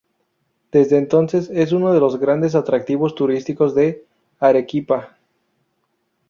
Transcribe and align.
Desde 0.71 0.97
entonces 0.97 1.51
es 1.53 1.73
uno 1.73 1.93
de 1.93 1.99
los 1.99 2.17
grandes 2.19 2.55
atractivos 2.55 3.13
turísticos 3.13 3.75
de 3.75 4.03
Arequipa. 4.39 5.15